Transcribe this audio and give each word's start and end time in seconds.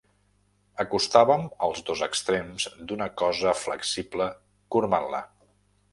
Acostàvem 0.83 1.43
els 1.67 1.83
dos 1.89 2.01
extrems 2.07 2.67
d'una 2.93 3.11
cosa 3.23 3.53
flexible 3.67 4.31
corbant-la. 4.77 5.25